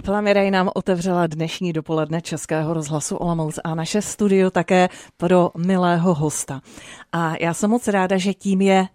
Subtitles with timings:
[0.00, 6.14] Kapela Miraj nám otevřela dnešní dopoledne Českého rozhlasu Olomouc a naše studio také pro milého
[6.14, 6.60] hosta.
[7.12, 8.86] A já jsem moc ráda, že tím je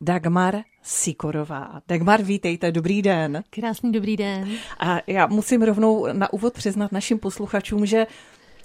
[0.00, 1.80] Dagmar Sikorová.
[1.88, 3.42] Dagmar, vítejte, dobrý den.
[3.50, 4.48] Krásný dobrý den.
[4.80, 8.06] A já musím rovnou na úvod přiznat našim posluchačům, že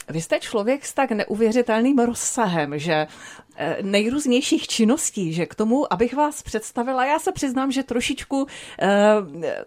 [0.10, 3.08] vy jste člověk s tak neuvěřitelným rozsahem, že
[3.82, 8.48] nejrůznějších činností, že k tomu, abych vás představila, já se přiznám, že trošičku,
[8.82, 9.16] eh,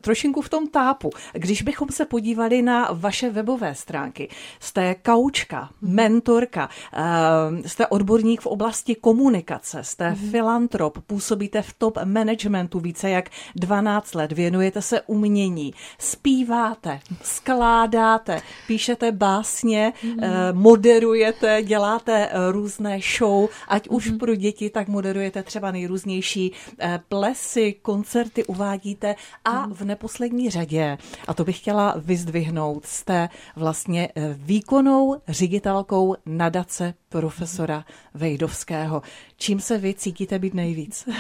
[0.01, 1.11] trošinku v tom tápu.
[1.33, 4.29] Když bychom se podívali na vaše webové stránky,
[4.61, 10.31] jste kaučka, mentorka, eh, jste odborník v oblasti komunikace, jste mm-hmm.
[10.31, 19.13] filantrop, působíte v top managementu více jak 12 let, věnujete se umění, zpíváte, skládáte, píšete
[19.13, 20.53] básně, mm-hmm.
[20.53, 24.19] moderujete, děláte různé show a ať už mm-hmm.
[24.19, 29.75] pro děti, tak moderujete třeba nejrůznější eh, plesy, koncerty uvádíte a mm-hmm.
[29.75, 30.99] v neposlední řadě,
[31.29, 39.03] a to bych chtěla vyzdvihnout, jste vlastně eh, výkonnou ředitelkou nadace profesora Vejdovského.
[39.37, 41.09] Čím se vy cítíte být nejvíc?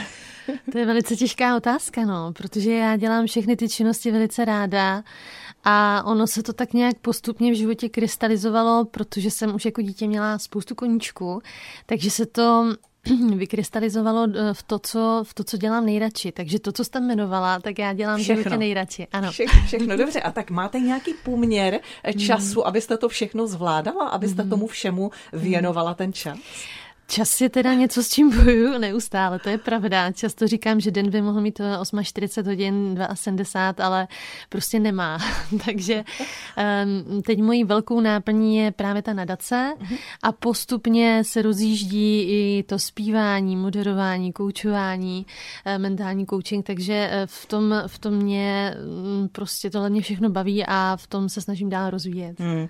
[0.72, 5.02] To je velice těžká otázka, no, protože já dělám všechny ty činnosti velice ráda
[5.64, 10.06] a ono se to tak nějak postupně v životě krystalizovalo, protože jsem už jako dítě
[10.06, 11.42] měla spoustu koníčků,
[11.86, 12.74] takže se to
[13.36, 16.32] vykrystalizovalo eh, v to, co, v to, co dělám nejradši.
[16.32, 18.34] Takže to, co jste jmenovala, tak já dělám všechno.
[18.34, 19.06] v životě nejradši.
[19.12, 19.30] Ano.
[19.32, 20.20] Všechno, všechno, dobře.
[20.20, 22.66] A tak máte nějaký poměr eh, času, mm.
[22.66, 24.50] abyste to všechno zvládala, abyste mm.
[24.50, 26.38] tomu všemu věnovala ten čas?
[27.08, 30.12] Čas je teda něco, s čím bojuju neustále, to je pravda.
[30.12, 31.60] Často říkám, že den by mohl mít
[32.02, 34.08] 48 hodin, 72, ale
[34.48, 35.18] prostě nemá.
[35.64, 36.04] Takže
[37.12, 39.74] um, teď mojí velkou náplní je právě ta nadace
[40.22, 45.26] a postupně se rozjíždí i to zpívání, moderování, koučování,
[45.64, 50.30] eh, mentální coaching, takže eh, v tom, v tom mě mm, prostě tohle mě všechno
[50.30, 52.40] baví a v tom se snažím dál rozvíjet.
[52.40, 52.68] Hmm.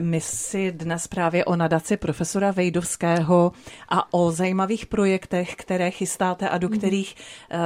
[0.00, 3.52] My si dnes právě o nadaci profesora Vejdovského
[3.88, 6.78] a o zajímavých projektech, které chystáte a do mhm.
[6.78, 7.14] kterých,
[7.50, 7.58] eh,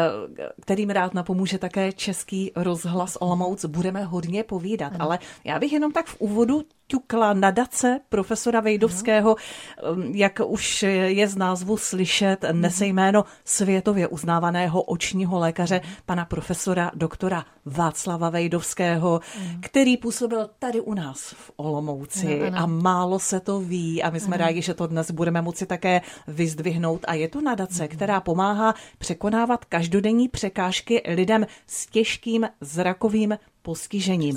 [0.61, 4.93] kterým rád napomůže také Český rozhlas Olomouc, budeme hodně povídat.
[4.99, 6.63] Ale já bych jenom tak v úvodu
[6.93, 14.83] ťukla nadace profesora Vejdovského, um, jak už je z názvu slyšet, nese jméno světově uznávaného
[14.83, 19.21] očního lékaře, pana profesora doktora Václava Vejdovského,
[19.61, 24.37] který působil tady u nás v Olomouci a málo se to ví a my jsme
[24.37, 27.01] rádi, že to dnes budeme moci také vyzdvihnout.
[27.09, 34.37] A je to nadace, která pomáhá překonávat každodenní překážky lidem s těžkým zrakovým postižením.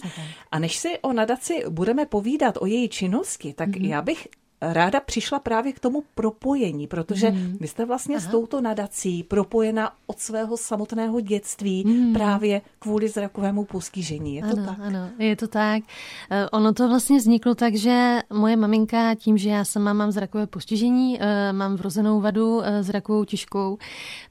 [0.51, 3.89] A než si o nadaci budeme povídat o její činnosti, tak mm-hmm.
[3.89, 4.27] já bych
[4.61, 7.57] ráda přišla právě k tomu propojení, protože mm.
[7.59, 8.27] vy jste vlastně Aha.
[8.27, 12.13] s touto nadací propojena od svého samotného dětství mm.
[12.13, 14.35] právě kvůli zrakovému postižení.
[14.35, 14.79] Je to ano, tak?
[14.79, 15.83] Ano, je to tak.
[16.31, 20.47] Eh, ono to vlastně vzniklo tak, že moje maminka tím, že já sama mám zrakové
[20.47, 23.77] postižení, eh, mám vrozenou vadu eh, zrakovou těžkou,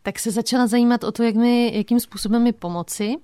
[0.03, 3.17] tak se začala zajímat o to, jak mi, jakým způsobem mi pomoci.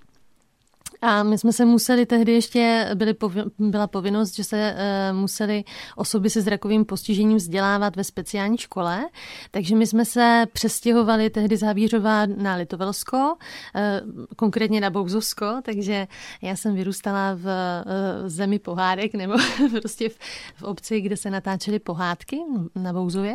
[1.03, 3.15] A my jsme se museli tehdy ještě, byly
[3.59, 4.75] byla povinnost, že se
[5.13, 5.65] uh, museli
[5.97, 9.09] osoby se zrakovým postižením vzdělávat ve speciální škole,
[9.51, 16.07] takže my jsme se přestěhovali tehdy z Havířova na Litovelsko, uh, konkrétně na Bouzovsko, takže
[16.43, 19.35] já jsem vyrůstala v uh, zemi pohádek, nebo
[19.81, 20.19] prostě v,
[20.55, 22.41] v obci, kde se natáčely pohádky
[22.75, 23.35] na Bouzově,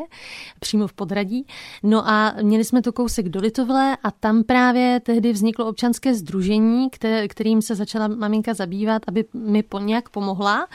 [0.60, 1.48] přímo v Podradí.
[1.84, 6.90] No a měli jsme to kousek do Litovle a tam právě tehdy vzniklo občanské združení,
[6.90, 10.68] které, který kterým se začala maminka zabývat, aby mi po nějak pomohla,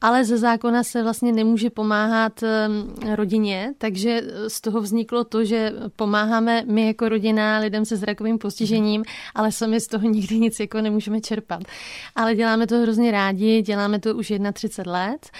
[0.00, 5.72] ale ze zákona se vlastně nemůže pomáhat ehm, rodině, takže z toho vzniklo to, že
[5.96, 10.80] pomáháme my jako rodina lidem se zrakovým postižením, ale sami z toho nikdy nic jako
[10.80, 11.62] nemůžeme čerpat.
[12.14, 15.30] Ale děláme to hrozně rádi, děláme to už 31 let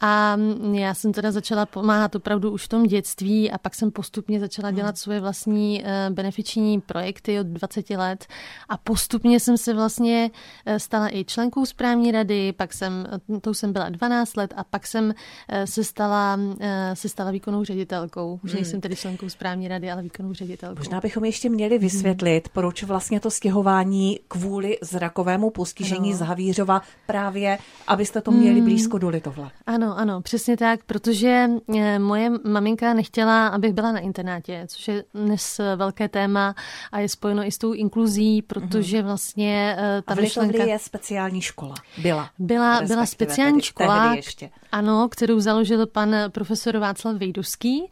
[0.00, 0.36] a
[0.72, 4.68] já jsem teda začala pomáhat opravdu už v tom dětství a pak jsem postupně začala
[4.68, 4.76] hmm.
[4.76, 8.26] dělat svoje vlastní eh, benefiční projekty od 20 let
[8.68, 10.30] a postupně jsem se vlastně
[10.66, 13.06] Eh, stala i členkou správní rady, pak jsem,
[13.40, 15.14] to jsem byla 12 let a pak jsem
[15.48, 18.40] eh, se stala, eh, se stala výkonnou ředitelkou.
[18.44, 18.80] Už nejsem hmm.
[18.80, 20.78] tedy členkou správní rady, ale výkonnou ředitelkou.
[20.78, 22.52] Možná bychom ještě měli vysvětlit, hmm.
[22.52, 26.18] proč vlastně to stěhování kvůli zrakovému postižení ano.
[26.18, 28.64] z Havířova právě, abyste to měli hmm.
[28.64, 29.52] blízko do Litovla.
[29.66, 35.04] Ano, Ano, přesně tak, protože eh, moje maminka nechtěla, abych byla na internátě, což je
[35.14, 36.54] dnes velké téma
[36.92, 39.06] a je spojeno i s tou inkluzí, protože mhm.
[39.06, 40.64] vlastně eh, ta a v myšlenka...
[40.64, 41.74] je speciální škola.
[41.98, 42.30] Byla.
[42.38, 43.62] Byla, byla speciální tedy,
[43.96, 44.50] škola, ještě.
[44.72, 47.90] ano, kterou založil pan profesor Václav Vejdovský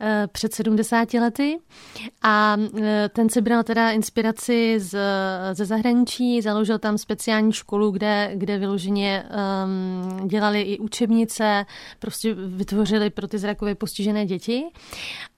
[0.00, 1.58] eh, před 70 lety
[2.22, 2.56] a
[3.08, 4.98] ten si bral teda inspiraci z,
[5.52, 11.66] ze zahraničí, založil tam speciální školu, kde, kde vyloženě um, dělali i učebnice,
[11.98, 14.64] prostě vytvořili pro ty zrakově postižené děti.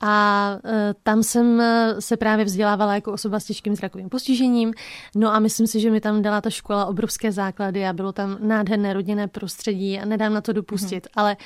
[0.01, 0.71] A uh,
[1.03, 1.63] tam jsem
[1.99, 4.73] se právě vzdělávala jako osoba s těžkým zrakovým postižením.
[5.17, 8.37] No a myslím si, že mi tam dala ta škola obrovské základy a bylo tam
[8.41, 11.07] nádherné rodinné prostředí a nedám na to dopustit.
[11.07, 11.21] Mm-hmm.
[11.21, 11.37] Ale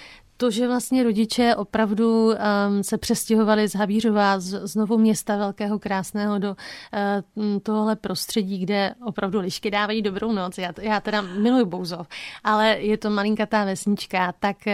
[0.41, 2.35] to, že vlastně rodiče opravdu um,
[2.82, 8.94] se přestěhovali z Havířova, z, z novou města velkého, krásného do uh, tohohle prostředí, kde
[9.05, 10.58] opravdu lišky dávají dobrou noc.
[10.58, 12.08] Já, já teda miluji Bouzov,
[12.44, 14.73] ale je to malinkatá vesnička, tak uh,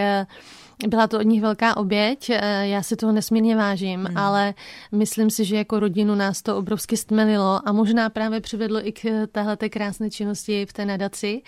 [0.87, 4.17] byla to od nich velká oběť, eh, já si toho nesmírně vážím, hmm.
[4.17, 4.53] ale
[4.91, 9.27] myslím si, že jako rodinu nás to obrovsky stmelilo a možná právě přivedlo i k
[9.31, 11.41] téhle krásné činnosti v té nadaci,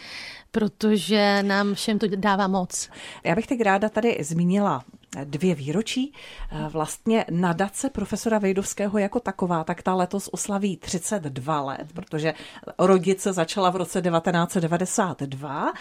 [0.51, 2.89] protože nám všem to dává moc.
[3.23, 4.83] Já bych teď ráda tady zmínila
[5.23, 6.13] dvě výročí.
[6.51, 12.33] Eh, vlastně nadace profesora Vejdovského jako taková, tak ta letos oslaví 32 let, protože
[12.79, 15.73] rodice začala v roce 1992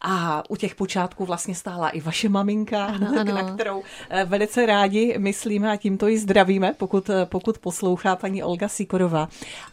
[0.00, 3.34] a u těch počátků vlastně stála i vaše maminka, ano, ano.
[3.34, 8.42] na kterou eh, velice rádi myslíme a tímto ji zdravíme, pokud, eh, pokud poslouchá paní
[8.42, 9.28] Olga Sikorová.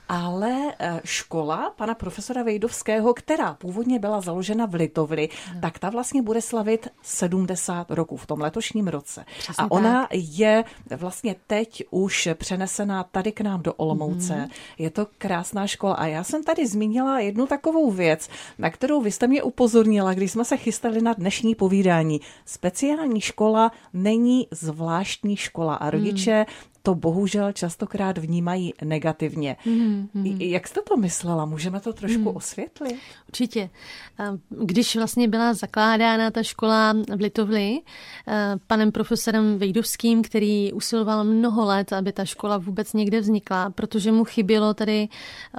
[0.10, 0.74] Ale
[1.04, 5.62] škola pana profesora Vejdovského, která původně byla založena v Litovli, ano.
[5.62, 9.26] tak ta vlastně bude slavit 70 roků v tom letošním roce.
[9.38, 10.10] Přesně a ona tak.
[10.12, 10.64] je
[10.96, 14.36] vlastně teď už přenesená tady k nám do Olomouce.
[14.36, 14.48] Mm.
[14.78, 15.94] Je to krásná škola.
[15.94, 20.32] A já jsem tady zmínila jednu takovou věc, na kterou vy jste mě upozornila, když
[20.32, 22.22] jsme se chystali na dnešní povídání.
[22.46, 29.58] Speciální škola není zvláštní škola a rodiče mm to bohužel častokrát vnímají negativně.
[29.66, 30.26] Mm, mm.
[30.42, 31.46] Jak jste to myslela?
[31.46, 32.36] Můžeme to trošku mm.
[32.36, 33.00] osvětlit?
[33.28, 33.70] Určitě.
[34.50, 37.80] Když vlastně byla zakládána ta škola v Litovli
[38.68, 44.24] panem profesorem Vejdovským, který usiloval mnoho let, aby ta škola vůbec někde vznikla, protože mu
[44.24, 45.08] chybělo tady,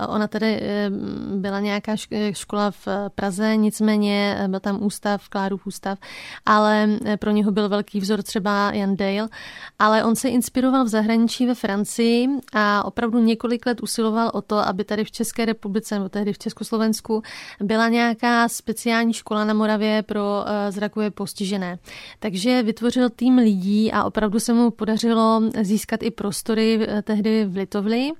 [0.08, 0.90] ona tady e,
[1.34, 1.96] byla nějaká
[2.32, 5.98] škola v Praze, nicméně e, byl tam ústav, Klárův ústav,
[6.46, 9.28] ale e, pro něho byl velký vzor třeba Jan Dale,
[9.78, 14.42] ale on se inspiroval v zahraničí zahraničí ve Francii a opravdu několik let usiloval o
[14.42, 17.22] to, aby tady v České republice nebo tehdy v Československu
[17.60, 21.78] byla nějaká speciální škola na Moravě pro eh, zrakově postižené.
[22.18, 27.56] Takže vytvořil tým lidí a opravdu se mu podařilo získat i prostory eh, tehdy v
[27.56, 28.10] Litovli.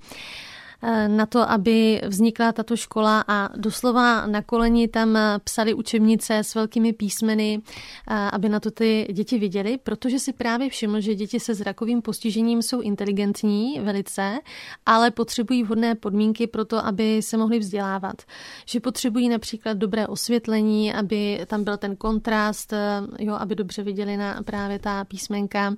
[0.82, 6.55] Eh, na to, aby vznikla tato škola a doslova na koleni tam psali učebnice s
[6.55, 11.41] velkými písmeny, eh, aby na to ty děti viděli, protože si právě všiml, že děti
[11.41, 14.38] se zrakovým postižením jsou inteligentní velice,
[14.87, 18.23] ale potřebují vhodné podmínky pro to, aby se mohli vzdělávat.
[18.67, 24.17] Že potřebují například dobré osvětlení, aby tam byl ten kontrast, eh, jo, aby dobře viděli
[24.17, 25.75] na právě ta písmenka.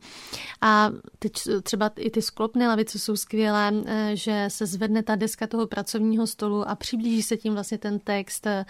[0.61, 1.33] A teď
[1.63, 3.73] třeba i ty sklopné lavice jsou skvělé,
[4.15, 7.99] že se zvedne zvedne ta deska toho pracovního stolu a přiblíží se tím vlastně ten
[7.99, 8.65] text eh,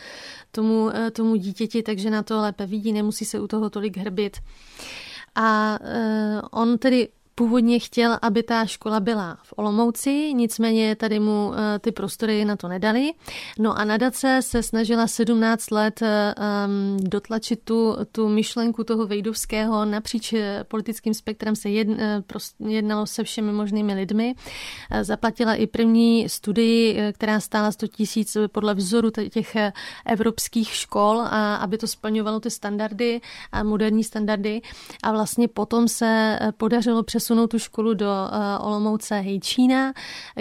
[0.52, 4.36] tomu, eh, tomu dítěti, takže na to lépe vidí, nemusí se u toho tolik hrbit.
[5.34, 11.52] A uh, on tedy Původně chtěl, aby ta škola byla v Olomouci, nicméně tady mu
[11.54, 13.12] eh, ty prostory na to nedali.
[13.58, 20.32] No a nadace se snažila 17 let um, dotlačit tu, tu myšlenku toho Vejdovského napříč
[20.32, 21.70] eh, politickým spektrem se
[22.58, 24.34] jednalo se všemi možnými lidmi.
[25.02, 29.56] Zaplatila i první studii, která stála 100 tisíc podle vzoru těch
[30.06, 33.20] evropských škol, a aby to splňovalo ty standardy,
[33.62, 34.60] moderní standardy.
[35.02, 39.92] A vlastně potom se podařilo přes přesunout tu školu do uh, Olomouce Hejčína,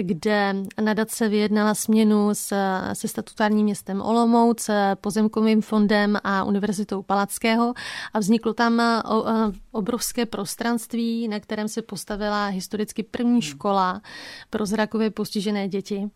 [0.02, 2.56] kde nadace vyjednala směnu s,
[2.94, 4.70] se statutárním městem Olomouc,
[5.02, 7.74] pozemkovým fondem a Univerzitou Palackého
[8.14, 9.26] a vzniklo tam uh,
[9.72, 13.42] obrovské prostranství, na kterém se postavila historicky první hmm.
[13.42, 14.02] škola
[14.50, 16.10] pro zrakově postižené děti.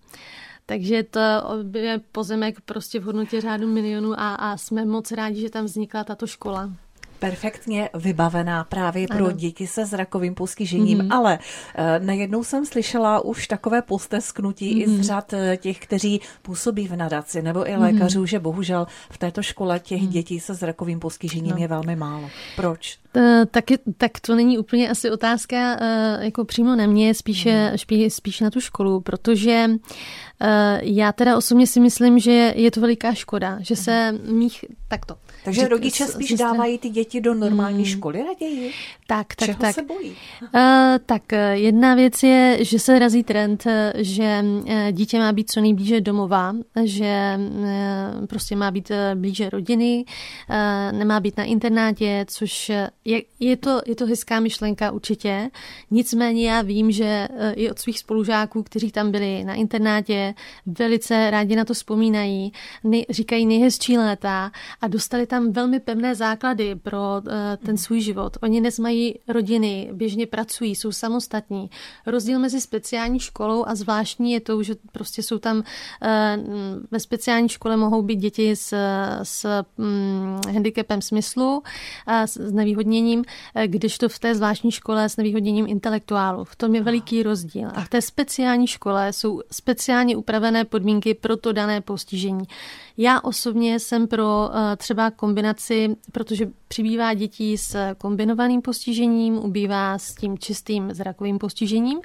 [0.65, 1.19] Takže to
[1.73, 6.03] je pozemek prostě v hodnotě řádu milionů a, a jsme moc rádi, že tam vznikla
[6.03, 6.69] tato škola
[7.29, 9.31] perfektně vybavená právě pro ano.
[9.31, 11.15] děti se zrakovým postižením, mm-hmm.
[11.15, 14.83] ale uh, najednou jsem slyšela už takové postesknutí mm-hmm.
[14.83, 15.03] i z mhm.
[15.03, 18.27] řad eh, těch, kteří působí v nadaci nebo i lékařů, mm-hmm.
[18.27, 20.07] že bohužel v této škole těch mm-hmm.
[20.07, 21.57] dětí se zrakovým postižením no.
[21.57, 22.29] je velmi málo.
[22.55, 22.97] Proč?
[23.51, 23.65] Tak,
[23.97, 25.77] tak to není úplně asi otázka
[26.21, 27.77] jako přímo na mě, spíše, mm.
[27.77, 29.69] spíš, spíš na tu školu, protože
[30.81, 35.15] já teda osobně si myslím, že je to veliká škoda, že se mých takto.
[35.45, 37.85] Takže rodiče spíš dávají ty děti děti do normální hmm.
[37.85, 38.71] školy raději?
[39.07, 39.75] Tak, tak, Čeho tak.
[39.75, 40.09] se bojí?
[40.41, 40.49] Uh,
[41.05, 43.63] tak jedna věc je, že se razí trend,
[43.95, 44.45] že
[44.91, 47.39] dítě má být co nejblíže domova, že
[48.29, 50.05] prostě má být blíže rodiny,
[50.91, 52.71] nemá být na internátě, což
[53.05, 55.49] je, je, to, je to hezká myšlenka určitě.
[55.91, 60.33] Nicméně já vím, že i od svých spolužáků, kteří tam byli na internátě,
[60.65, 62.53] velice rádi na to vzpomínají,
[62.83, 68.37] nej, říkají nejhezčí léta a dostali tam velmi pevné základy pro uh, ten svůj život.
[68.43, 71.69] Oni dnes mají rodiny, běžně pracují, jsou samostatní.
[72.05, 75.63] Rozdíl mezi speciální školou a zvláštní je to, že prostě jsou tam uh,
[76.91, 78.73] ve speciální škole mohou být děti s,
[79.23, 81.63] s um, handicapem smyslu,
[82.05, 83.23] a s, nevýhodněním,
[83.65, 86.43] kdežto v té zvláštní škole s nevýhodněním intelektuálu.
[86.43, 87.69] V tom je veliký rozdíl.
[87.75, 92.43] A v té speciální škole jsou speciálně upravené podmínky pro to dané postižení.
[92.97, 96.51] Já osobně jsem pro eh, třeba kombinaci, protože
[96.85, 101.99] přibývá dětí s kombinovaným postižením, ubývá s tím čistým zrakovým postižením.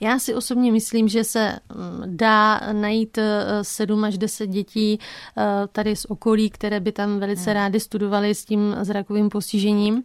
[0.00, 3.18] Já si osobně myslím, že se mm, dá najít
[3.62, 7.54] 7 eh, až 10 dětí eh, tady z okolí, které by tam velice hmm.
[7.54, 10.02] rády studovali s tím zrakovým postižením.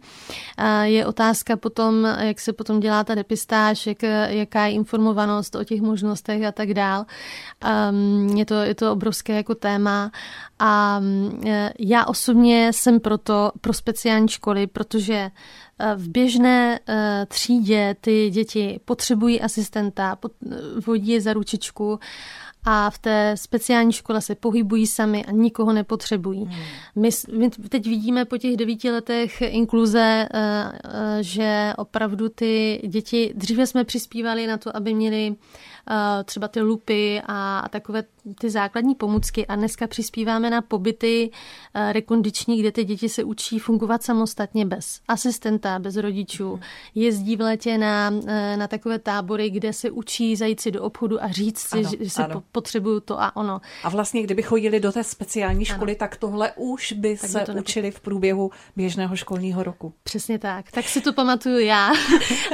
[0.82, 5.80] Je otázka potom, jak se potom dělá ta depistáž, jak, jaká je informovanost o těch
[5.80, 7.04] možnostech a tak dál.
[7.60, 10.10] Ehm, je to, je to obrovské jako téma
[10.60, 11.00] a
[11.46, 15.30] e, já osobně jsem proto pro speciální školy, protože e,
[15.94, 20.18] v běžné e, třídě ty děti potřebují asistenta,
[20.86, 21.98] vodí je za ručičku
[22.64, 26.44] a v té speciální škole se pohybují sami a nikoho nepotřebují.
[26.44, 26.56] Hmm.
[26.96, 27.08] My,
[27.38, 30.28] my teď vidíme po těch devíti letech inkluze,
[31.20, 35.34] že opravdu ty děti, dříve jsme přispívali na to, aby měli
[36.24, 38.04] třeba ty lupy a takové
[38.40, 41.30] ty základní pomůcky a dneska přispíváme na pobyty
[41.74, 46.60] eh, rekondiční, kde ty děti se učí fungovat samostatně bez asistenta, bez rodičů.
[46.94, 51.24] Jezdí v létě na, eh, na takové tábory, kde se učí zajít si do obchodu
[51.24, 52.42] a říct si, ano, že si ano.
[52.52, 53.60] potřebuju to a ono.
[53.82, 55.98] A vlastně, kdyby chodili do té speciální školy, ano.
[55.98, 59.92] tak tohle už by tak se to učili v průběhu běžného školního roku.
[60.02, 60.70] Přesně tak.
[60.70, 61.92] Tak si to pamatuju já.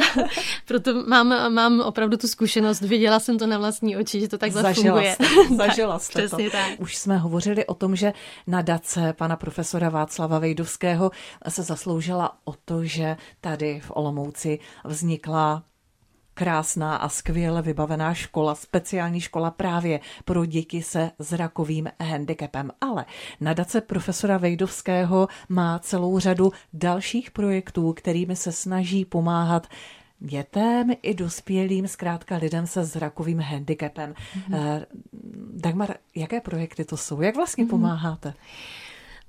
[0.66, 2.80] Proto mám, mám opravdu tu zkušenost.
[2.80, 5.14] Viděla jsem to na vlastní oči, že to takhle Zažila funguje.
[5.14, 6.57] Jste, zažila jste Přesně to.
[6.57, 6.81] tak.
[6.81, 8.13] Už jsme hovořili o tom, že
[8.47, 11.11] nadace pana profesora Václava Vejdovského
[11.49, 15.63] se zasloužila o to, že tady v Olomouci vznikla
[16.35, 22.71] krásná a skvěle vybavená škola, speciální škola právě pro děti se zrakovým handicapem.
[22.81, 23.05] Ale
[23.41, 29.67] nadace profesora Vejdovského má celou řadu dalších projektů, kterými se snaží pomáhat
[30.18, 34.14] dětem i dospělým, zkrátka lidem se zrakovým handicapem.
[34.14, 34.87] Mm-hmm.
[35.52, 37.20] Dagmar, jaké projekty to jsou?
[37.20, 37.70] Jak vlastně mm-hmm.
[37.70, 38.35] pomáháte?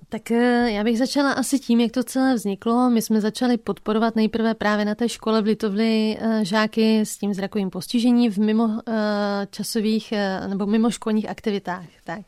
[0.09, 2.89] Tak eh, já bych začala asi tím, jak to celé vzniklo.
[2.89, 7.33] My jsme začali podporovat nejprve právě na té škole v Litovli eh, žáky s tím
[7.33, 8.79] zrakovým postižením v mimo
[9.51, 10.13] časových
[10.47, 11.85] nebo mimo školních aktivitách.
[12.03, 12.21] Tak.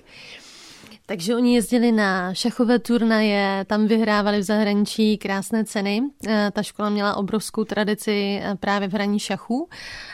[1.10, 6.02] Takže oni jezdili na šachové turnaje, tam vyhrávali v zahraničí krásné ceny.
[6.28, 9.70] Eh, ta škola měla obrovskou tradici eh, právě v hraní šachu.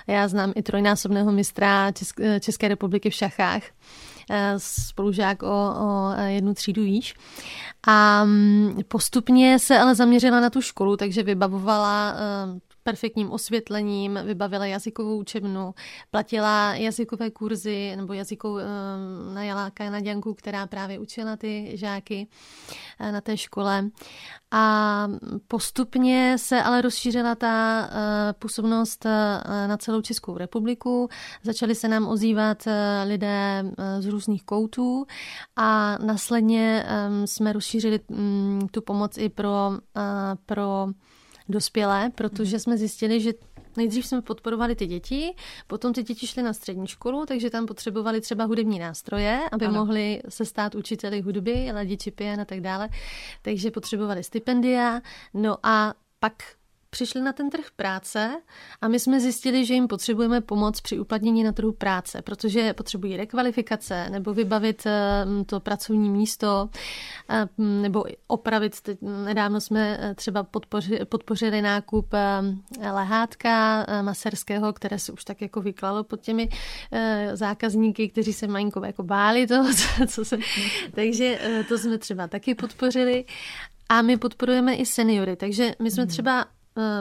[0.08, 3.64] Já znám i trojnásobného mistra eh, České republiky v šachách
[4.58, 7.14] spolužák o, o jednu třídu výš.
[7.88, 12.16] A mm, postupně se ale zaměřila na tu školu, takže vybavovala
[12.86, 15.74] perfektním osvětlením, vybavila jazykovou učebnu,
[16.12, 18.66] platila jazykové kurzy nebo jazykou eh,
[19.34, 22.28] najala kanaděnku, která právě učila ty žáky
[23.00, 23.90] eh, na té škole.
[24.52, 25.08] A
[25.48, 29.06] postupně se ale rozšířila ta eh, působnost
[29.68, 31.10] na celou Českou republiku.
[31.44, 32.68] Začali se nám ozývat
[33.06, 33.64] lidé
[34.00, 35.06] z různých koutů
[35.56, 36.86] a následně
[37.26, 39.72] jsme rozšířili mm, tu pomoc i pro,
[40.46, 40.88] pro
[41.50, 43.34] dospělé, protože jsme zjistili, že
[43.78, 45.36] Nejdřív jsme podporovali ty děti,
[45.68, 49.80] potom ty děti šly na střední školu, takže tam potřebovali třeba hudební nástroje, aby ano.
[49.80, 52.90] mohli se stát učiteli hudby, ladiči pian a tak dále.
[53.42, 55.02] Takže potřebovali stipendia.
[55.34, 56.34] No a pak
[56.96, 58.42] přišli na ten trh práce
[58.82, 63.18] a my jsme zjistili, že jim potřebujeme pomoc při uplatnění na trhu práce, protože potřebují
[63.18, 66.70] rekvalifikace nebo vybavit eh, to pracovní místo
[67.30, 68.90] eh, nebo opravit.
[69.02, 72.14] Nedávno jsme eh, třeba podpořili, podpořili nákup
[72.92, 76.50] lehátka maserského, které se už tak jako vyklalo pod těmi
[77.34, 79.70] zákazníky, kteří se malinko jako báli toho,
[80.08, 80.38] co se...
[80.92, 83.26] Takže to jsme třeba taky podpořili.
[83.90, 86.10] A my podporujeme i seniory, takže my jsme mhm.
[86.10, 86.46] třeba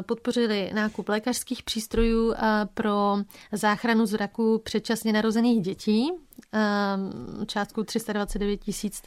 [0.07, 2.35] podpořili nákup lékařských přístrojů
[2.75, 3.17] pro
[3.53, 6.11] záchranu zraku předčasně narozených dětí,
[7.47, 9.03] částku 329 tisíc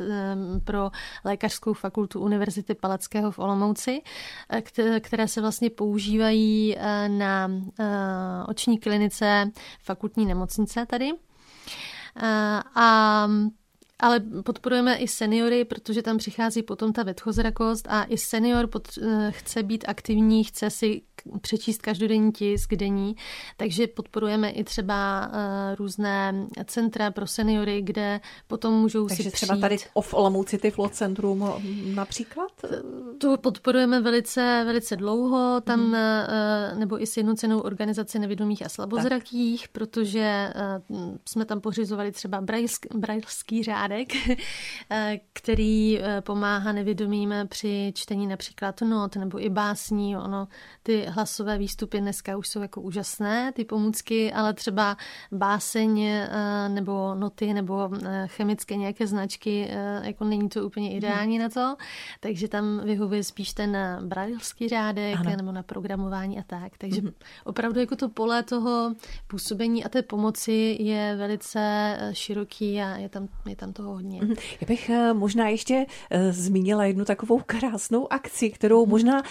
[0.63, 0.91] pro
[1.25, 4.01] lékařskou fakultu Univerzity Palackého v Olomouci,
[4.99, 7.49] které se vlastně používají na
[8.47, 9.51] oční klinice
[9.83, 11.11] fakultní nemocnice tady.
[12.75, 13.27] A
[13.99, 18.69] ale podporujeme i seniory, protože tam přichází potom ta vedchozrakost a i senior
[19.01, 21.01] eh, chce být aktivní, chce si
[21.41, 23.15] přečíst každodenní tisk, denní,
[23.57, 29.53] takže podporujeme i třeba uh, různé centra pro seniory, kde potom můžou takže si třeba
[29.53, 29.61] přijít.
[29.61, 31.49] tady v Olomouci Tiflo Centrum
[31.95, 32.51] například?
[33.17, 35.95] To podporujeme velice, velice dlouho, tam hmm.
[36.79, 39.71] nebo i sjednocenou organizaci nevědomých a slabozrakých, tak.
[39.71, 40.53] protože
[40.89, 44.07] uh, jsme tam pořizovali třeba brajlsk, brajlský řádek,
[45.33, 50.17] který pomáhá nevědomým při čtení například not nebo i básní.
[50.17, 50.47] Ono,
[50.83, 54.97] ty hlasové výstupy dneska už jsou jako úžasné, ty pomůcky, ale třeba
[55.31, 60.97] báseň eh, nebo noty nebo eh, chemické nějaké značky, eh, jako není to úplně mhm.
[60.97, 61.75] ideální na to,
[62.19, 65.35] takže tam vyhovuje spíš ten brailský řádek ano.
[65.37, 66.77] nebo na programování a tak.
[66.77, 67.11] Takže mm.
[67.43, 68.93] opravdu jako to pole toho
[69.27, 71.59] působení a té pomoci je velice
[72.13, 74.21] široký a je tam, je tam toho hodně.
[74.21, 74.29] Mm.
[74.61, 75.85] Já bych možná ještě
[76.29, 79.21] zmínila jednu takovou krásnou akci, kterou možná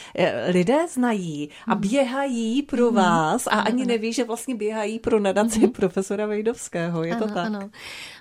[0.48, 2.94] lidé znají a běhají pro mhm.
[2.94, 5.72] vás a ani neví, že vlastně běhají pro nadaci mm-hmm.
[5.72, 7.04] profesora Vejdovského.
[7.04, 7.46] Je ano, to tak?
[7.46, 7.70] Ano.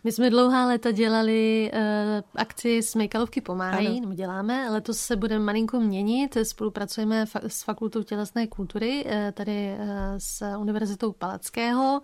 [0.03, 1.79] My jsme dlouhá léta dělali uh,
[2.35, 3.99] akci Smejkalovky pomáhají, ano.
[4.01, 4.69] nebo děláme.
[4.69, 6.37] Letos se budeme malinko měnit.
[6.43, 12.01] Spolupracujeme fa- s Fakultou tělesné kultury, uh, tady uh, s Univerzitou Palackého.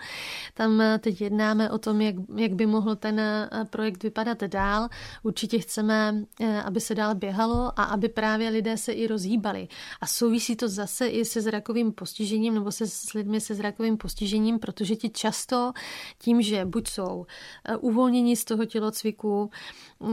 [0.53, 4.87] Tam uh, teď jednáme o tom, jak, jak by mohl ten uh, projekt vypadat dál.
[5.23, 9.67] Určitě chceme, uh, aby se dál běhalo a aby právě lidé se i rozhýbali.
[10.01, 14.59] A souvisí to zase i se zrakovým postižením nebo se s lidmi se zrakovým postižením,
[14.59, 15.71] protože ti často
[16.17, 17.25] tím, že buď jsou
[17.79, 19.49] uvolnění z toho tělocviku,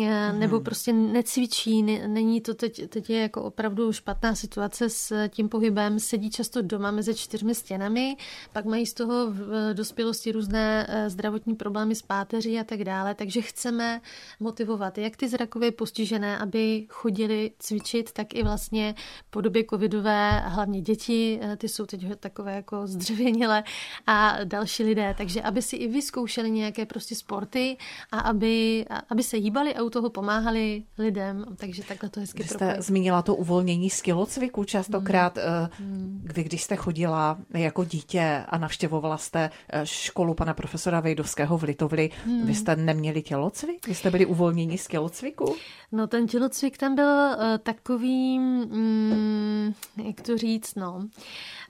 [0.02, 0.64] eh, nebo hmm.
[0.64, 6.30] prostě necvičí, není to teď, teď je jako opravdu špatná situace s tím pohybem, sedí
[6.30, 8.16] často doma mezi čtyřmi stěnami,
[8.52, 13.14] pak mají z toho v dospělosti různé eh, zdravotní problémy s páteří a tak dále,
[13.14, 14.00] takže chceme
[14.40, 18.94] motivovat jak ty zrakově postižené, aby chodili cvičit, tak i vlastně
[19.30, 23.64] po době covidové, hlavně děti, eh, ty jsou teď takové jako zdřevěnělé
[24.06, 27.76] a další lidé, takže aby si i vyzkoušeli nějaké prostě sporty
[28.12, 32.48] a aby, aby se hýbali a u toho pomáhali lidem, takže takhle to hezky Vy
[32.48, 32.82] jste propojit.
[32.82, 35.38] zmínila to uvolnění z tělocviku častokrát.
[35.78, 36.22] Hmm.
[36.34, 41.62] Vy, když jste chodila jako dítě a navštěvovala jste eh, školu pana profesora Vejdovského v
[41.62, 42.46] Litovli, hmm.
[42.46, 43.88] vy jste neměli tělocvik?
[43.88, 45.56] Vy jste byli uvolnění z tělocviku?
[45.92, 50.97] No ten tělocvik tam byl takový, mm, jak to říct, no.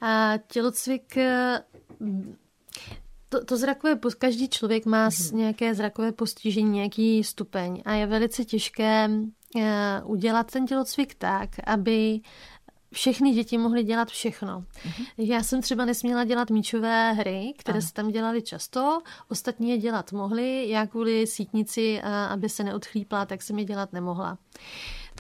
[0.01, 1.19] A tělocvik
[2.01, 2.17] uh,
[3.29, 5.35] to, to zrakové, každý člověk má mm-hmm.
[5.35, 9.63] nějaké zrakové postižení, nějaký stupeň a je velice těžké uh,
[10.05, 12.21] udělat ten tělocvik tak, aby
[12.93, 14.61] všechny děti mohly dělat všechno.
[14.61, 15.07] Mm-hmm.
[15.19, 20.13] Já jsem třeba nesměla dělat míčové hry, které se tam dělaly často, ostatní je dělat
[20.13, 24.39] mohly, já kvůli sítnici, aby se neodchlípla, tak jsem je dělat nemohla.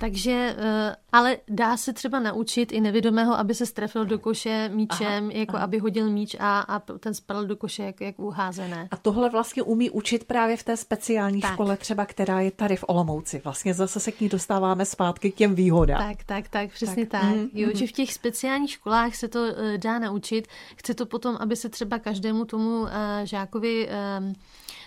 [0.00, 5.24] Takže, eh, ale dá se třeba naučit i nevědomého, aby se strefil do koše míčem,
[5.24, 5.64] aha, jako aha.
[5.64, 8.88] aby hodil míč a, a ten spadl do koše jak, jak uházené.
[8.90, 11.52] A tohle vlastně umí učit právě v té speciální tak.
[11.52, 13.40] škole třeba, která je tady v Olomouci.
[13.44, 15.98] Vlastně zase se k ní dostáváme zpátky k těm výhodám.
[16.08, 17.20] Tak, tak, tak, přesně tak.
[17.20, 17.30] tak.
[17.30, 17.74] Mm, jo, mm.
[17.76, 20.48] že v těch speciálních školách se to uh, dá naučit.
[20.76, 22.88] Chce to potom, aby se třeba každému tomu uh,
[23.24, 23.88] žákovi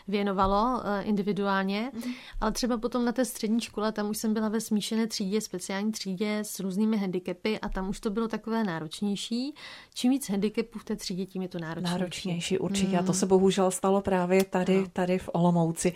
[0.08, 2.14] věnovalo eh, individuálně, mm-hmm.
[2.42, 5.92] ale třeba potom na té střední škole, tam už jsem byla ve smíšené třídě, speciální
[5.92, 9.56] třídě s různými handicapy a tam už to bylo takové náročnější.
[9.94, 11.94] Čím víc handicapů v té třídě, tím je to náročnější.
[11.94, 12.92] Náročnější, určitě.
[12.92, 13.00] Mm.
[13.00, 15.94] A to se bohužel stalo právě tady, tady v Olomouci.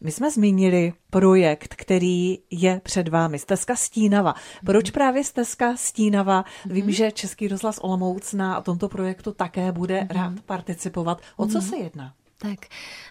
[0.00, 3.38] My jsme zmínili projekt, který je před vámi.
[3.38, 4.34] Stezka Stínava.
[4.64, 4.92] Proč mm.
[4.92, 6.44] právě Stezka Stínava?
[6.66, 6.90] Vím, mm.
[6.90, 10.08] že Český rozhlas Olomouc na tomto projektu také bude mm.
[10.10, 11.20] rád participovat.
[11.36, 11.64] O co mm.
[11.64, 12.14] se jedná?
[12.38, 12.58] Tak,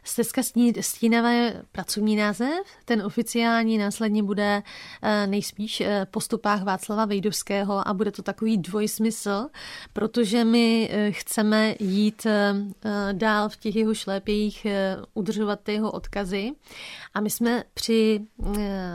[0.03, 0.41] stezka
[0.81, 4.63] Stínava je pracovní název, ten oficiální následně bude
[5.01, 9.47] eh, nejspíš eh, po stopách Václava Vejdovského a bude to takový dvojsmysl,
[9.93, 12.27] protože my eh, chceme jít
[13.11, 14.67] dál v těch jeho šlépějích,
[15.13, 16.51] udržovat ty jeho odkazy.
[17.13, 18.21] A my jsme při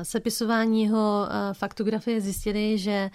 [0.03, 3.11] sepisování jeho faktografie zjistili, že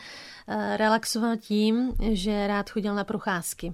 [0.77, 3.73] relaxoval tím, že rád chodil na procházky.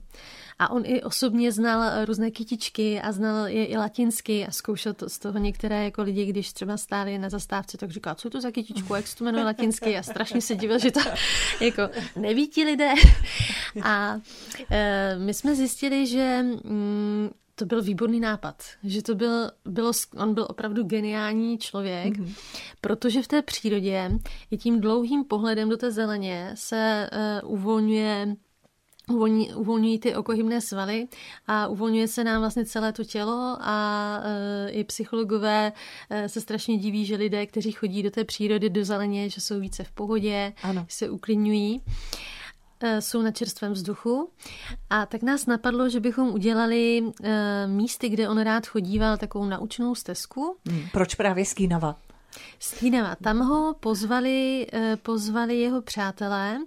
[0.60, 5.10] A on i osobně znal různé kytičky a znal je i latinsky a zkoušel to
[5.10, 8.52] z toho některé jako lidi, když třeba stáli na zastávce, tak říká, co to za
[8.52, 11.00] kytičku, jak se to jmenuje latinsky a strašně se divil, že to
[11.62, 11.82] jako
[12.16, 12.94] neví ti lidé.
[13.84, 14.20] A
[14.72, 17.30] e, my jsme zjistili, že mm,
[17.62, 22.34] to byl výborný nápad, že to byl, bylo, on byl opravdu geniální člověk, mm-hmm.
[22.82, 24.12] protože v té přírodě
[24.52, 27.10] i tím dlouhým pohledem do té zeleně se
[27.44, 28.36] uh, uvolňuje
[29.10, 31.08] uvolní, uvolňují ty okohybné svaly
[31.48, 35.72] a uvolňuje se nám vlastně celé to tělo a uh, i psychologové
[36.12, 39.60] uh, se strašně diví, že lidé, kteří chodí do té přírody, do zeleně, že jsou
[39.60, 40.86] více v pohodě, ano.
[40.90, 41.82] se uklidňují.
[41.82, 42.41] Eh,
[43.00, 44.30] jsou na čerstvém vzduchu.
[44.90, 47.28] A tak nás napadlo, že bychom udělali uh,
[47.68, 50.58] místy, kde on rád chodíval, takovou naučnou stezku.
[50.70, 50.84] Hmm.
[50.92, 51.96] Proč právě Skínava?
[52.60, 53.16] Skínava.
[53.16, 56.58] Tam ho pozvali, uh, pozvali jeho přátelé.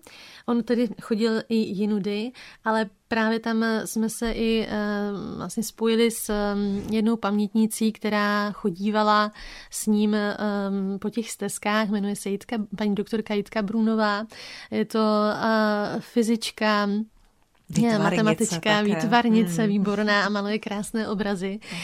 [0.46, 2.32] On tedy chodil i jinudy,
[2.64, 9.32] ale právě tam jsme se i uh, vlastně spojili s um, jednou pamětnicí, která chodívala
[9.70, 14.26] s ním um, po těch stezkách, jmenuje se Jitka, paní doktorka Jitka Brunová.
[14.70, 16.88] Je to uh, fyzička,
[17.68, 18.84] Výtvarnice matematička, také.
[18.84, 19.70] výtvarnice, hmm.
[19.70, 21.58] výborná a maluje krásné obrazy.
[21.62, 21.80] Hmm.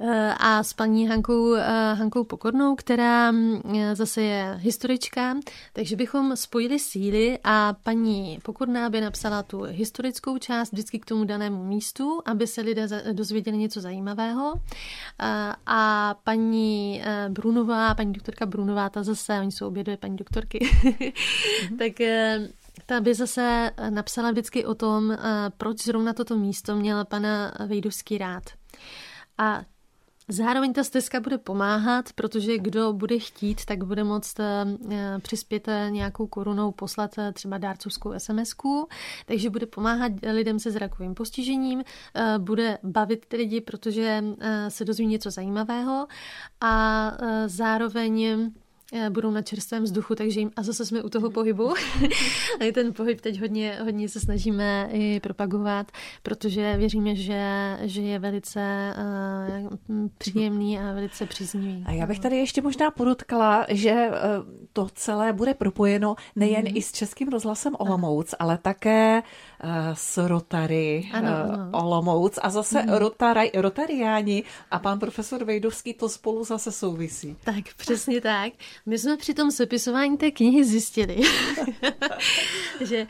[0.00, 3.60] Eh, a s paní Hankou, eh, Hankou Pokornou, která mm,
[3.92, 5.36] zase je historička,
[5.72, 11.24] takže bychom spojili síly a paní Pokorná by napsala tu historickou část vždycky k tomu
[11.24, 14.54] danému místu, aby se lidé dozvěděli něco zajímavého.
[14.54, 20.58] Eh, a paní Brunová, paní doktorka Brunová, ta zase, oni jsou obě dvě paní doktorky,
[20.58, 21.12] mm-hmm.
[21.78, 21.92] tak
[22.86, 25.18] ta by zase napsala vždycky o tom,
[25.56, 28.42] proč zrovna toto místo měl pana Vejdovský rád.
[29.38, 29.62] A
[30.28, 34.66] Zároveň ta stezka bude pomáhat, protože kdo bude chtít, tak bude moct eh,
[35.22, 38.52] přispět eh, nějakou korunou, poslat eh, třeba dárcovskou sms
[39.26, 41.84] takže bude pomáhat lidem se zrakovým postižením,
[42.38, 44.24] bude bavit lidi, protože
[44.68, 46.06] se dozví něco zajímavého
[46.60, 47.12] a
[47.46, 48.50] zároveň
[49.10, 51.74] budou na čerstvém vzduchu, takže jim, a zase jsme u toho pohybu.
[52.60, 58.18] a ten pohyb teď hodně, hodně se snažíme i propagovat, protože věříme, že, že je
[58.18, 58.94] velice
[59.68, 61.84] uh, příjemný a velice příznivý.
[61.86, 64.16] A já bych tady ještě možná podotkala, že uh,
[64.72, 66.76] to celé bude propojeno nejen mm.
[66.76, 69.22] i s Českým rozhlasem Olomouc, ale také
[69.64, 71.70] uh, s Rotary ano, ano.
[71.72, 72.88] Olomouc a zase mm.
[72.88, 77.36] Rotary, Rotariáni a pan profesor Vejdovský to spolu zase souvisí.
[77.44, 78.52] Tak, přesně tak.
[78.86, 81.20] My jsme při tom sepisování té knihy zjistili,
[82.84, 83.06] že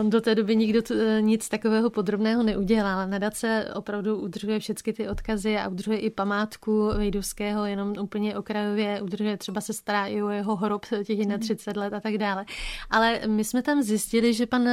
[0.00, 0.80] on do té doby nikdo
[1.20, 3.08] nic takového podrobného neudělal.
[3.08, 9.36] Nadace opravdu udržuje všechny ty odkazy a udržuje i památku Vejdovského, jenom úplně okrajově udržuje,
[9.36, 12.44] třeba se stará i o jeho hrob těch na 30 let a tak dále.
[12.90, 14.68] Ale my jsme tam zjistili, že pan uh,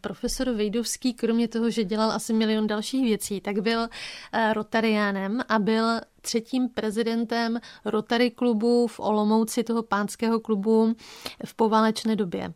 [0.00, 5.58] profesor Vejdovský, kromě toho, že dělal asi milion dalších věcí, tak byl uh, rotariánem a
[5.58, 10.94] byl třetím prezidentem Rotary klubu v Olomouci, toho pánského klubu
[11.44, 12.52] v poválečné době.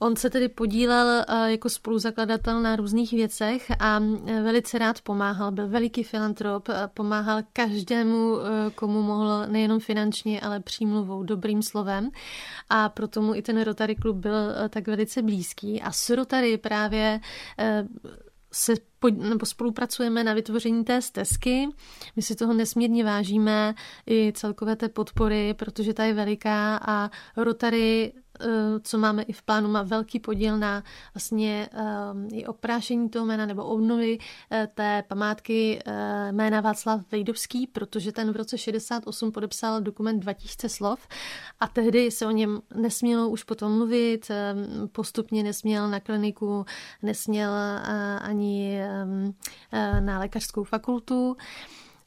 [0.00, 5.52] On se tedy podílel eh, jako spoluzakladatel na různých věcech a eh, velice rád pomáhal.
[5.52, 12.10] Byl veliký filantrop, pomáhal každému, eh, komu mohl nejenom finančně, ale přímluvou, dobrým slovem.
[12.70, 15.82] A proto mu i ten Rotary klub byl tak velice blízký.
[15.82, 17.20] A s Rotary právě
[18.52, 21.68] se pod, nebo spolupracujeme na vytvoření té stezky.
[22.16, 23.74] My si toho nesmírně vážíme
[24.10, 28.12] i celkové té podpory, protože ta je veliká a Rotary
[28.82, 31.68] co máme i v plánu, má velký podíl na vlastně
[32.12, 35.82] um, i oprášení toho jména nebo obnovy uh, té památky
[36.30, 41.08] jména Václav Vejdovský, protože ten v roce 68 podepsal dokument 2000 slov
[41.60, 44.30] a tehdy se o něm nesmělo už potom mluvit,
[44.92, 46.64] postupně nesměl na kliniku,
[47.02, 47.50] nesměl
[48.20, 48.80] ani
[50.00, 51.36] na lékařskou fakultu.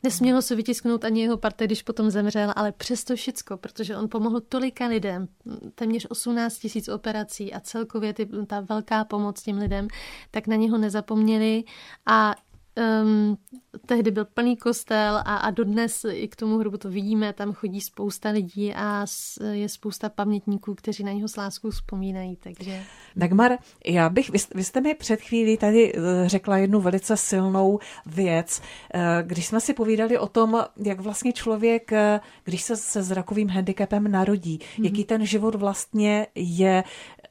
[0.04, 4.40] Nesmělo se vytisknout ani jeho parte, když potom zemřel, ale přesto všecko, protože on pomohl
[4.40, 5.28] tolika lidem,
[5.76, 9.88] téměř 18 tisíc operací a celkově ty, ta velká pomoc těm lidem,
[10.32, 11.64] tak na něho nezapomněli
[12.06, 12.36] a
[12.82, 13.38] Um,
[13.86, 17.82] tehdy byl plný kostel a, a dodnes i k tomu hrobu to vidíme, tam chodí
[17.82, 19.06] spousta lidí a
[19.52, 22.36] je spousta pamětníků, kteří na něho s láskou vzpomínají.
[22.36, 22.84] Takže...
[23.16, 23.52] Dagmar,
[23.86, 28.62] já bych, vy, vy jste mi před chvílí tady eh, řekla jednu velice silnou věc,
[28.94, 33.50] eh, když jsme si povídali o tom, jak vlastně člověk, eh, když se se zrakovým
[33.50, 34.84] handicapem narodí, mm-hmm.
[34.86, 36.84] jaký ten život vlastně je,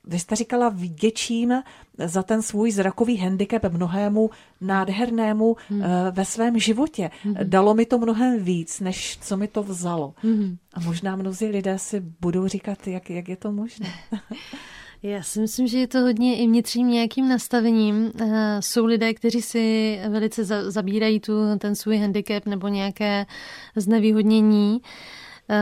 [0.07, 1.63] vy jste říkala, vděčím
[1.99, 5.83] za ten svůj zrakový handicap mnohému nádhernému hmm.
[6.11, 7.11] ve svém životě.
[7.23, 7.35] Hmm.
[7.43, 10.15] Dalo mi to mnohem víc, než co mi to vzalo.
[10.17, 10.57] Hmm.
[10.75, 13.93] A možná mnozí lidé si budou říkat, jak, jak je to možné.
[15.03, 18.13] Já si myslím, že je to hodně i vnitřním nějakým nastavením.
[18.21, 23.27] Eh, jsou lidé, kteří si velice zabírají tu, ten svůj handicap nebo nějaké
[23.77, 24.81] znevýhodnění.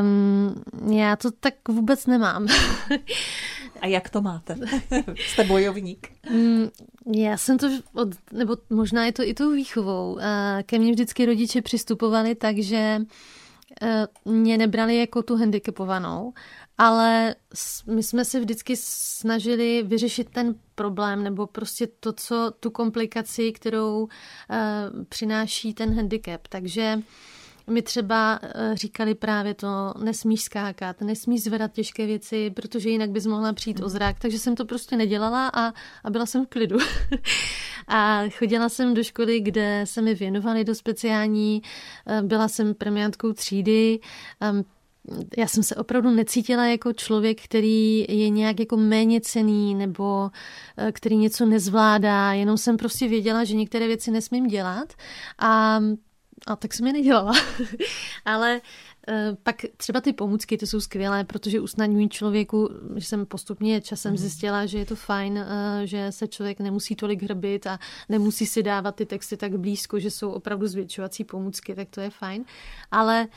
[0.01, 2.47] Um, já to tak vůbec nemám.
[3.81, 4.57] A jak to máte?
[5.17, 6.09] Jste bojovník?
[6.31, 6.69] Mm,
[7.15, 10.19] já jsem to, od, nebo možná je to i tou výchovou.
[10.67, 13.01] Ke mně vždycky rodiče přistupovali tak, že
[13.83, 16.33] eh, mě nebrali jako tu handicapovanou,
[16.79, 17.35] ale
[17.87, 24.03] my jsme se vždycky snažili vyřešit ten problém nebo prostě to, co tu komplikaci, kterou
[24.03, 24.09] uh,
[25.09, 26.49] přináší ten handicap.
[26.49, 27.03] Takže
[27.69, 33.27] mi třeba uh, říkali právě to, nesmíš skákat, nesmíš zvedat těžké věci, protože jinak bys
[33.27, 35.73] mohla přijít o zrak, takže jsem to prostě nedělala a,
[36.05, 36.79] a byla jsem v klidu.
[37.89, 41.63] a chodila jsem do školy, kde se mi věnovali do speciální,
[42.21, 44.01] uh, byla jsem premiantkou třídy,
[44.53, 44.65] um,
[45.37, 50.31] já jsem se opravdu necítila jako člověk, který je nějak jako méně cený nebo
[50.77, 54.93] eh, který něco nezvládá, jenom jsem prostě věděla, že některé věci nesmím dělat.
[55.39, 55.81] A,
[56.47, 57.33] a tak jsem je nedělala.
[58.25, 58.61] Ale
[59.09, 64.13] eh, pak třeba ty pomůcky, ty jsou skvělé, protože usnadňují člověku, že jsem postupně časem
[64.13, 64.19] mhm.
[64.19, 68.63] zjistila, že je to fajn, eh, že se člověk nemusí tolik hrbit a nemusí si
[68.63, 72.45] dávat ty texty tak blízko, že jsou opravdu zvětšovací pomůcky, tak to je fajn.
[72.91, 73.29] Ale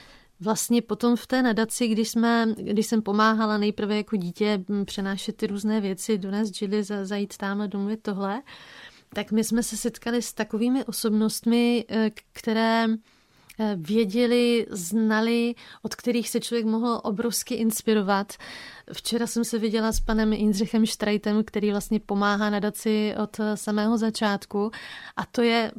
[0.41, 5.47] vlastně potom v té nadaci, když, jsme, když jsem pomáhala nejprve jako dítě přenášet ty
[5.47, 8.41] různé věci do nás Jilly, zajít tamhle domluvit tohle,
[9.13, 12.85] tak my jsme se setkali s takovými osobnostmi, eh, které
[13.59, 18.33] eh, věděli, znali, od kterých se člověk mohl obrovsky inspirovat.
[18.93, 24.71] Včera jsem se viděla s panem Jindřichem Štrajtem, který vlastně pomáhá nadaci od samého začátku
[25.17, 25.71] a to je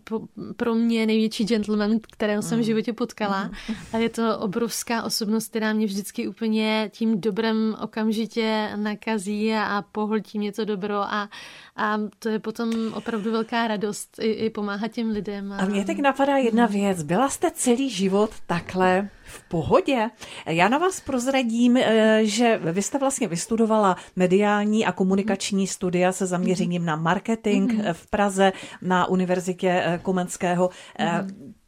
[0.56, 2.64] pro mě největší gentleman, kterého jsem v mm.
[2.64, 3.50] životě potkala
[3.92, 10.38] a je to obrovská osobnost, která mě vždycky úplně tím dobrem okamžitě nakazí a pohltí
[10.38, 11.28] mě to dobro a,
[11.76, 15.52] a to je potom opravdu velká radost i, i pomáhat těm lidem.
[15.52, 17.02] A, a mě tak napadá jedna věc.
[17.02, 20.10] Byla jste celý život takhle v pohodě.
[20.46, 26.26] Já na vás prozradím, eh, že vy jste vlastně vystudovala mediální a komunikační studia se
[26.26, 27.92] zaměřením na marketing mhm.
[27.92, 30.70] v Praze na Univerzitě eh, Komenského.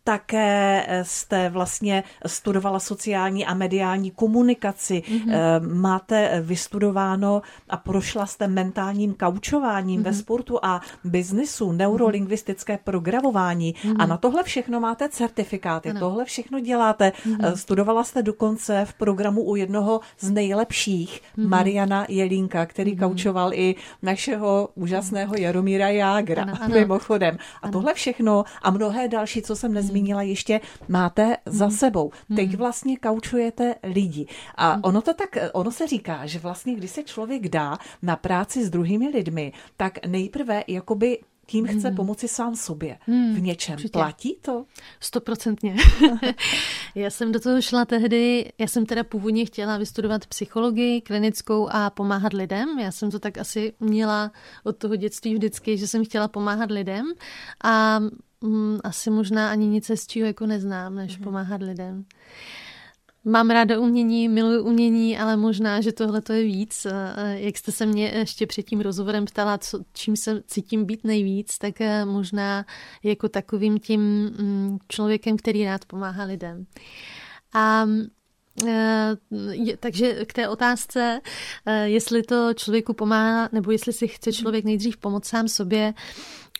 [0.05, 5.03] Také eh, jste vlastně studovala sociální a mediální komunikaci.
[5.07, 5.75] Mm-hmm.
[5.75, 10.05] Máte vystudováno a prošla jste mentálním kaučováním mm-hmm.
[10.05, 10.19] ve mhm.
[10.19, 13.97] sportu a biznisu, neurolingvistické programování mm-hmm.
[13.99, 16.01] a na tohle všechno máte certifikáty, ano.
[16.01, 17.12] tohle všechno děláte.
[17.27, 17.53] Mm-hmm.
[17.53, 21.49] Studovala jste dokonce v programu u jednoho z nejlepších, mm-hmm.
[21.49, 23.09] Mariana Jelínka, který mm-hmm.
[23.09, 26.75] kaučoval i našeho úžasného Jaromíra Jágra, ano, ano.
[26.75, 27.38] mimochodem.
[27.62, 27.73] A ano.
[27.73, 31.77] tohle všechno a mnohé další, co jsem nezmínila, zmínila ještě, máte za hmm.
[31.77, 32.11] sebou.
[32.37, 32.57] Teď hmm.
[32.57, 34.27] vlastně kaučujete lidi.
[34.55, 34.81] A hmm.
[34.85, 38.71] ono to tak, ono se říká, že vlastně, když se člověk dá na práci s
[38.71, 41.97] druhými lidmi, tak nejprve jakoby tím chce hmm.
[41.97, 43.75] pomoci sám sobě hmm, v něčem.
[43.75, 43.93] Určitě.
[43.93, 44.65] Platí to?
[45.01, 45.77] Stoprocentně.
[46.95, 51.91] já jsem do toho šla tehdy, já jsem teda původně chtěla vystudovat psychologii klinickou a
[51.91, 52.79] pomáhat lidem.
[52.79, 54.33] Já jsem to tak asi měla
[54.65, 57.07] od toho dětství vždycky, že jsem chtěla pomáhat lidem
[57.65, 58.01] a
[58.45, 61.25] mm, asi možná ani nic z čího jako neznám, než mm.
[61.25, 62.05] pomáhat lidem.
[63.27, 66.87] Mám ráda umění, miluji umění, ale možná, že tohle to je víc.
[67.33, 71.59] Jak jste se mě ještě před tím rozhovorem ptala, co, čím se cítím být nejvíc,
[71.59, 72.67] tak eh, možná
[73.03, 76.67] jako takovým tím mm, člověkem, který rád pomáhá lidem.
[77.55, 77.87] A
[78.67, 79.17] eh,
[79.81, 81.21] takže k té otázce,
[81.67, 85.95] eh, jestli to člověku pomáhá, nebo jestli si chce člověk nejdřív pomoct sám sobě,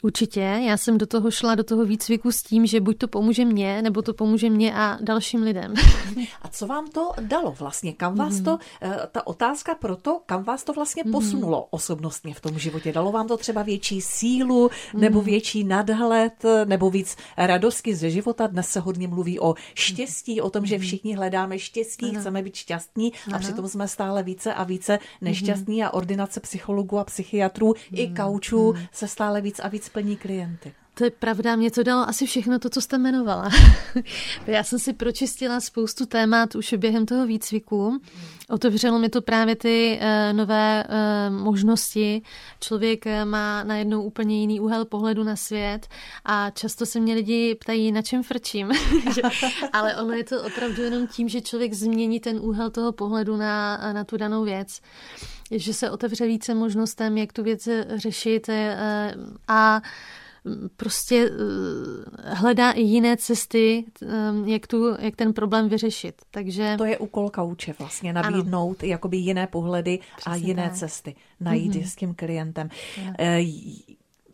[0.05, 3.45] Určitě, já jsem do toho šla, do toho výcviku s tím, že buď to pomůže
[3.45, 5.75] mně, nebo to pomůže mně a dalším lidem.
[6.43, 7.93] A co vám to dalo vlastně?
[7.93, 11.13] Kam vás to, eh, ta otázka pro to, kam vás to vlastně mhm.
[11.13, 12.93] posunulo osobnostně v tom životě?
[12.93, 15.27] Dalo vám to třeba větší sílu, nebo mhm.
[15.27, 18.47] větší nadhled, nebo víc radosti ze života?
[18.47, 20.83] Dnes se hodně mluví o štěstí, o tom, že mhm.
[20.83, 22.21] všichni hledáme štěstí, ano.
[22.21, 27.05] chceme být šťastní a přitom jsme stále více a více nešťastní a ordinace psychologů a
[27.05, 30.73] psychiatrů i kaučů se stále víc a víc plní klienty.
[30.95, 33.51] To je pravda, mě to dalo asi všechno to, co jste jmenovala.
[34.47, 38.01] Já jsem si pročistila spoustu témat už během toho výcviku.
[38.49, 42.23] Otevřelo mi to právě ty uh, nové uh, možnosti.
[42.61, 45.87] Člověk uh, má najednou úplně jiný úhel pohledu na svět
[46.25, 48.73] a často se mě lidi ptají, na čem frčím.
[49.73, 53.77] Ale ono je to opravdu jenom tím, že člověk změní ten úhel toho pohledu na,
[53.93, 54.81] na tu danou věc
[55.51, 58.51] že se otevře více možnostem, jak tu věc řešit
[59.49, 59.81] a
[60.77, 61.31] prostě
[62.25, 63.85] hledá i jiné cesty,
[64.45, 66.15] jak, tu, jak ten problém vyřešit.
[66.31, 66.75] Takže...
[66.79, 68.91] To je úkol kauče vlastně, nabídnout ano.
[68.91, 70.75] jakoby jiné pohledy Přesně a jiné tak.
[70.75, 71.87] cesty, najít mm-hmm.
[71.87, 72.69] s tím klientem.
[73.09, 73.15] Ano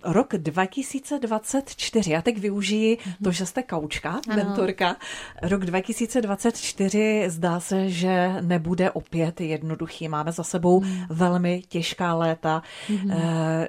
[0.05, 3.25] rok 2024, já teď využiji mm-hmm.
[3.25, 4.37] to, že jste kaučka, ano.
[4.37, 4.97] mentorka.
[5.43, 10.09] Rok 2024 zdá se, že nebude opět jednoduchý.
[10.09, 11.03] Máme za sebou mm.
[11.09, 12.63] velmi těžká léta.
[12.89, 13.69] Mm-hmm.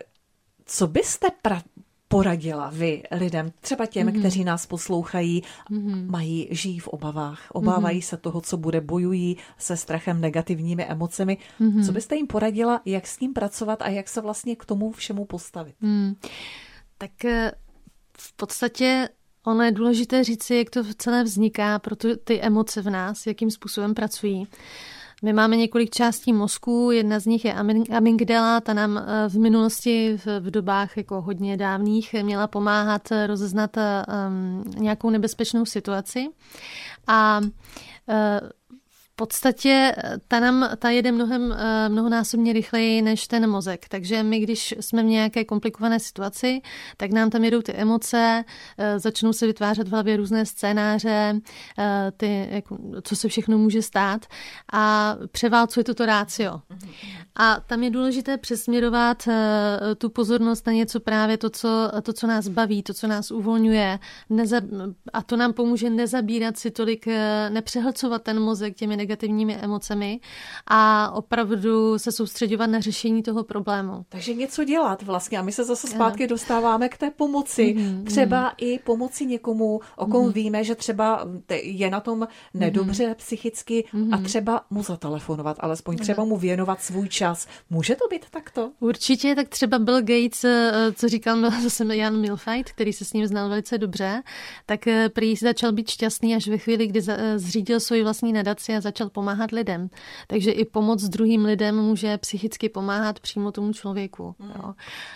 [0.65, 1.61] Co byste pra-
[2.11, 4.19] poradila vy lidem, třeba těm, mm-hmm.
[4.19, 6.09] kteří nás poslouchají, mm-hmm.
[6.09, 8.09] mají, žijí v obavách, obávají mm-hmm.
[8.09, 11.37] se toho, co bude, bojují se strachem, negativními emocemi.
[11.61, 11.85] Mm-hmm.
[11.85, 15.25] Co byste jim poradila, jak s tím pracovat a jak se vlastně k tomu všemu
[15.25, 15.75] postavit?
[15.81, 16.15] Mm.
[16.97, 17.51] Tak eh,
[18.17, 19.09] v podstatě
[19.45, 23.93] Ono je důležité říci, jak to celé vzniká, proto ty emoce v nás, jakým způsobem
[23.93, 24.47] pracují.
[25.23, 27.53] My máme několik částí mozku, jedna z nich je
[27.91, 33.77] amygdala, ta nám eh, v minulosti, v dobách jako hodně dávných, měla pomáhat eh, rozeznat
[33.77, 36.27] um, nějakou nebezpečnou situaci.
[37.07, 37.41] A
[39.21, 43.85] podstatě eh, ta, nám, ta jede mnohem, eh, mnohonásobně rychleji než ten mozek.
[43.89, 46.61] Takže my, když jsme v nějaké komplikované situaci,
[46.97, 48.43] tak nám tam jedou ty emoce,
[48.77, 51.39] eh, začnou se vytvářet v hlavě různé scénáře,
[52.17, 54.25] ty, jako, co se všechno může stát
[54.73, 56.61] a převálcuje toto rácio.
[57.35, 59.27] A tam je důležité přesměrovat
[59.97, 63.99] tu pozornost na něco právě to, co, to, co nás baví, to, co nás uvolňuje
[64.29, 64.61] neza,
[65.13, 67.05] a to nám pomůže nezabírat si tolik,
[67.49, 69.10] nepřehlcovat ten mozek těmi negativními
[69.55, 70.19] emocemi
[70.67, 74.05] a opravdu se soustředovat na řešení toho problému.
[74.09, 77.75] Takže něco dělat vlastně a my se zase zpátky dostáváme k té pomoci.
[77.77, 78.03] Mm-hmm.
[78.03, 80.33] Třeba i pomoci někomu, o kom mm-hmm.
[80.33, 81.27] víme, že třeba
[81.63, 83.15] je na tom nedobře mm-hmm.
[83.15, 84.15] psychicky mm-hmm.
[84.15, 87.47] a třeba mu zatelefonovat, alespoň třeba mu věnovat svůj čas.
[87.69, 88.71] Může to být takto?
[88.79, 93.27] Určitě, tak třeba Bill Gates, eh, co říkal zase Jan Milfight, který se s ním
[93.27, 94.23] znal velice dobře,
[94.65, 98.75] tak eh, prý začal být šťastný až ve chvíli, kdy eh, zřídil svoji vlastní nadaci
[98.75, 99.89] a začal pomáhat lidem.
[100.27, 104.35] Takže i pomoc druhým lidem může psychicky pomáhat přímo tomu člověku.
[104.39, 104.51] Hmm.
[104.55, 104.73] Jo.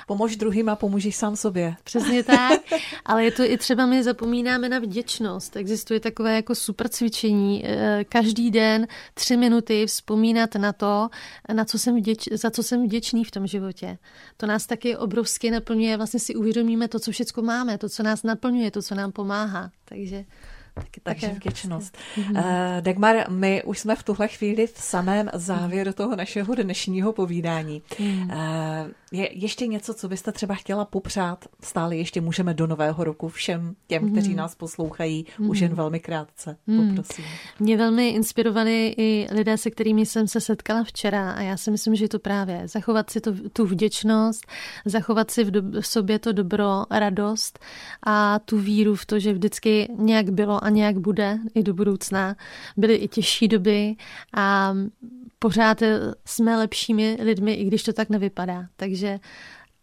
[0.07, 1.75] Pomož druhým a pomůžeš sám sobě.
[1.83, 2.61] Přesně tak,
[3.05, 5.55] ale je to i třeba my zapomínáme na vděčnost.
[5.55, 7.63] Existuje takové jako super cvičení.
[7.65, 11.09] Eh, každý den tři minuty vzpomínat na to,
[11.53, 13.97] na co jsem vděč, za co jsem vděčný v tom životě.
[14.37, 18.23] To nás taky obrovsky naplňuje, vlastně si uvědomíme to, co všechno máme, to, co nás
[18.23, 19.71] naplňuje, to, co nám pomáhá.
[19.85, 20.25] Takže
[20.75, 21.97] Taky, Takže vděčnost.
[22.17, 22.41] Uh,
[22.79, 27.81] Dagmar, my už jsme v tuhle chvíli v samém závěru toho našeho dnešního povídání.
[27.99, 28.35] Uh,
[29.11, 31.45] je ještě něco, co byste třeba chtěla popřát?
[31.63, 36.57] Stále ještě můžeme do nového roku všem těm, kteří nás poslouchají, už jen velmi krátce.
[36.65, 37.25] Poprosím.
[37.59, 41.95] Mě velmi inspirovali i lidé, se kterými jsem se setkala včera a já si myslím,
[41.95, 44.45] že je to právě zachovat si to, tu vděčnost,
[44.85, 47.59] zachovat si v, do, v sobě to dobro, radost
[48.03, 52.35] a tu víru v to, že vždycky nějak bylo a nějak bude i do budoucna.
[52.77, 53.95] Byly i těžší doby
[54.37, 54.73] a
[55.39, 55.83] pořád
[56.25, 58.65] jsme lepšími lidmi, i když to tak nevypadá.
[58.75, 59.19] Takže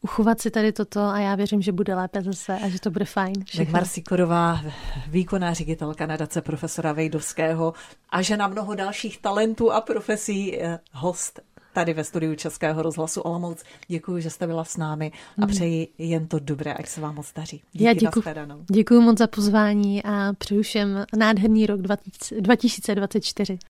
[0.00, 3.04] uchovat si tady toto a já věřím, že bude lépe zase a že to bude
[3.04, 3.34] fajn.
[3.58, 4.60] Dagmar Sikorová,
[5.08, 7.74] výkonná ředitelka nadace profesora Vejdovského
[8.10, 11.40] a že na mnoho dalších talentů a profesí eh, host
[11.72, 13.62] tady ve studiu Českého rozhlasu Olomouc.
[13.88, 15.48] Děkuji, že jste byla s námi a hmm.
[15.48, 17.62] přeji jen to dobré, ať se vám moc daří.
[17.72, 18.24] Díky Já děkuji,
[18.70, 21.80] děkuji moc za pozvání a přeju všem nádherný rok
[22.40, 23.58] 2024.